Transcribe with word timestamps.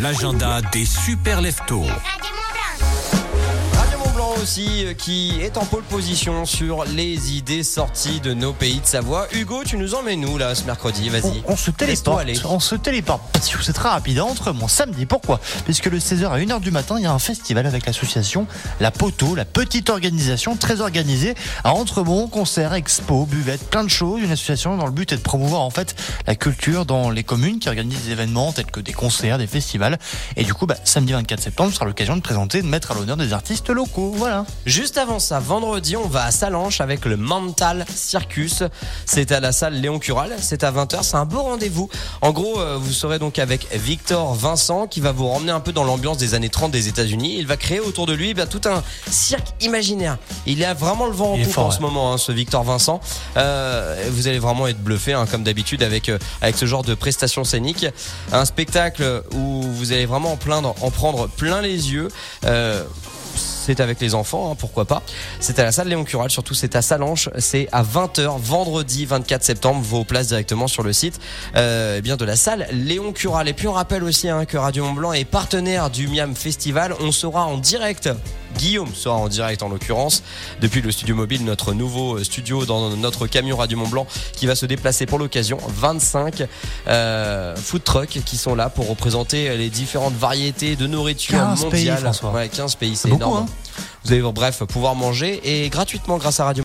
L'agenda 0.00 0.62
des 0.72 0.86
super 0.86 1.42
leftos. 1.42 1.84
Aussi 4.42 4.84
euh, 4.84 4.92
qui 4.92 5.40
est 5.40 5.56
en 5.56 5.64
pole 5.64 5.82
position 5.82 6.44
sur 6.44 6.84
les 6.84 7.36
idées 7.36 7.62
sorties 7.62 8.20
de 8.20 8.34
nos 8.34 8.52
pays 8.52 8.80
de 8.80 8.86
Savoie. 8.86 9.26
Hugo, 9.32 9.64
tu 9.64 9.78
nous 9.78 9.94
emmènes 9.94 10.24
où 10.26 10.36
là 10.36 10.54
ce 10.54 10.64
mercredi? 10.64 11.08
Vas-y. 11.08 11.42
On, 11.46 11.52
on 11.52 11.56
se 11.56 11.70
téléporte, 11.70 12.20
aller. 12.20 12.34
on 12.44 12.60
se 12.60 12.74
téléporte. 12.74 13.22
Parce 13.32 13.48
que 13.48 13.62
c'est 13.64 13.72
très 13.72 13.88
rapide, 13.88 14.20
entre 14.20 14.52
mon 14.52 14.68
samedi. 14.68 15.06
Pourquoi? 15.06 15.40
Puisque 15.64 15.86
le 15.86 15.98
16h 15.98 16.26
à 16.26 16.38
1h 16.38 16.60
du 16.60 16.70
matin, 16.70 16.96
il 16.98 17.04
y 17.04 17.06
a 17.06 17.12
un 17.12 17.18
festival 17.18 17.66
avec 17.66 17.86
l'association 17.86 18.46
La 18.78 18.90
Poteau, 18.90 19.34
la 19.34 19.46
petite 19.46 19.88
organisation 19.90 20.54
très 20.56 20.80
organisée 20.80 21.34
à 21.64 21.72
Entremont, 21.72 22.28
concert, 22.28 22.74
expo, 22.74 23.24
buvette, 23.24 23.70
plein 23.70 23.84
de 23.84 23.90
choses. 23.90 24.20
Une 24.20 24.32
association 24.32 24.76
dont 24.76 24.86
le 24.86 24.92
but 24.92 25.12
est 25.12 25.16
de 25.16 25.22
promouvoir 25.22 25.62
en 25.62 25.70
fait 25.70 25.96
la 26.26 26.34
culture 26.34 26.84
dans 26.84 27.10
les 27.10 27.24
communes 27.24 27.58
qui 27.58 27.68
organisent 27.68 28.04
des 28.04 28.12
événements 28.12 28.52
tels 28.52 28.66
que 28.66 28.80
des 28.80 28.92
concerts, 28.92 29.38
des 29.38 29.46
festivals. 29.46 29.98
Et 30.36 30.44
du 30.44 30.52
coup, 30.52 30.66
bah, 30.66 30.76
samedi 30.84 31.12
24 31.14 31.40
septembre 31.40 31.72
sera 31.72 31.86
l'occasion 31.86 32.16
de 32.16 32.22
présenter, 32.22 32.60
de 32.60 32.66
mettre 32.66 32.92
à 32.92 32.94
l'honneur 32.94 33.16
des 33.16 33.32
artistes 33.32 33.70
locaux. 33.70 34.12
Voilà. 34.16 34.25
Juste 34.64 34.98
avant 34.98 35.18
ça, 35.18 35.38
vendredi, 35.38 35.96
on 35.96 36.08
va 36.08 36.24
à 36.24 36.30
Salanches 36.30 36.80
avec 36.80 37.04
le 37.04 37.16
Mental 37.16 37.84
Circus. 37.94 38.62
C'est 39.04 39.32
à 39.32 39.40
la 39.40 39.52
salle 39.52 39.74
Léon 39.74 39.98
Cural. 39.98 40.34
C'est 40.40 40.64
à 40.64 40.72
20h. 40.72 41.02
C'est 41.02 41.16
un 41.16 41.24
beau 41.24 41.42
rendez-vous. 41.42 41.88
En 42.20 42.32
gros, 42.32 42.60
euh, 42.60 42.76
vous 42.80 42.92
serez 42.92 43.18
donc 43.18 43.38
avec 43.38 43.68
Victor 43.74 44.34
Vincent 44.34 44.86
qui 44.86 45.00
va 45.00 45.12
vous 45.12 45.28
ramener 45.28 45.52
un 45.52 45.60
peu 45.60 45.72
dans 45.72 45.84
l'ambiance 45.84 46.18
des 46.18 46.34
années 46.34 46.48
30 46.48 46.72
des 46.72 46.88
États-Unis. 46.88 47.36
Il 47.38 47.46
va 47.46 47.56
créer 47.56 47.80
autour 47.80 48.06
de 48.06 48.12
lui 48.12 48.30
eh 48.30 48.34
bien, 48.34 48.46
tout 48.46 48.60
un 48.66 48.82
cirque 49.10 49.48
imaginaire. 49.60 50.18
Il 50.46 50.64
a 50.64 50.74
vraiment 50.74 51.06
le 51.06 51.12
vent 51.12 51.34
en 51.34 51.38
poupe 51.38 51.58
en 51.58 51.68
ouais. 51.68 51.74
ce 51.74 51.80
moment, 51.80 52.12
hein, 52.12 52.18
ce 52.18 52.32
Victor 52.32 52.64
Vincent. 52.64 53.00
Euh, 53.36 54.08
vous 54.10 54.28
allez 54.28 54.38
vraiment 54.38 54.66
être 54.66 54.82
bluffé, 54.82 55.12
hein, 55.12 55.26
comme 55.30 55.44
d'habitude, 55.44 55.82
avec, 55.82 56.08
euh, 56.08 56.18
avec 56.40 56.56
ce 56.56 56.66
genre 56.66 56.82
de 56.82 56.94
prestations 56.94 57.44
scéniques. 57.44 57.86
Un 58.32 58.44
spectacle 58.44 59.22
où 59.34 59.62
vous 59.62 59.92
allez 59.92 60.06
vraiment 60.06 60.32
en, 60.32 60.90
prendre 60.90 61.28
plein 61.28 61.60
les 61.60 61.92
yeux. 61.92 62.08
Euh, 62.44 62.84
c'est 63.66 63.80
avec 63.80 64.00
les 64.00 64.14
enfants, 64.14 64.52
hein, 64.52 64.54
pourquoi 64.56 64.84
pas. 64.84 65.02
C'est 65.40 65.58
à 65.58 65.64
la 65.64 65.72
salle 65.72 65.88
Léon 65.88 66.04
Cural, 66.04 66.30
surtout 66.30 66.54
c'est 66.54 66.76
à 66.76 66.82
Salanches, 66.82 67.28
c'est 67.38 67.68
à 67.72 67.82
20h, 67.82 68.38
vendredi 68.38 69.06
24 69.06 69.42
septembre, 69.42 69.80
vos 69.82 70.04
places 70.04 70.28
directement 70.28 70.68
sur 70.68 70.84
le 70.84 70.92
site 70.92 71.18
euh, 71.56 71.96
eh 71.98 72.00
bien 72.00 72.16
de 72.16 72.24
la 72.24 72.36
salle 72.36 72.68
Léon 72.72 73.12
Cural. 73.12 73.48
Et 73.48 73.54
puis 73.54 73.66
on 73.66 73.72
rappelle 73.72 74.04
aussi 74.04 74.28
hein, 74.28 74.44
que 74.44 74.56
Radio 74.56 74.84
Mont 74.84 74.92
Blanc 74.92 75.12
est 75.12 75.24
partenaire 75.24 75.90
du 75.90 76.06
Miam 76.06 76.36
Festival, 76.36 76.94
on 77.00 77.10
sera 77.10 77.44
en 77.46 77.58
direct. 77.58 78.08
Guillaume 78.56 78.94
sera 78.94 79.14
en 79.16 79.28
direct 79.28 79.62
en 79.62 79.68
l'occurrence 79.68 80.22
depuis 80.60 80.80
le 80.80 80.90
studio 80.90 81.14
mobile, 81.14 81.44
notre 81.44 81.72
nouveau 81.72 82.22
studio 82.24 82.64
dans 82.66 82.90
notre 82.96 83.26
camion 83.26 83.56
Radio 83.56 83.78
Mont 83.78 83.88
Blanc 83.88 84.06
qui 84.32 84.46
va 84.46 84.54
se 84.54 84.66
déplacer 84.66 85.06
pour 85.06 85.18
l'occasion. 85.18 85.58
25 85.68 86.42
euh, 86.88 87.56
food 87.56 87.84
trucks 87.84 88.20
qui 88.24 88.36
sont 88.36 88.54
là 88.54 88.68
pour 88.70 88.88
représenter 88.88 89.56
les 89.56 89.70
différentes 89.70 90.14
variétés 90.14 90.76
de 90.76 90.86
nourriture 90.86 91.38
15 91.38 91.60
pays, 91.60 91.64
mondiale. 91.64 91.98
François. 91.98 92.32
Ouais, 92.32 92.48
15 92.48 92.74
pays, 92.76 92.96
c'est 92.96 93.08
énorme. 93.10 93.44
hein. 93.44 93.46
Vous 94.04 94.12
allez 94.12 94.22
bref 94.22 94.62
pouvoir 94.64 94.94
manger 94.94 95.40
et 95.64 95.68
gratuitement 95.68 96.16
grâce 96.16 96.38
à 96.38 96.44
Radio 96.44 96.54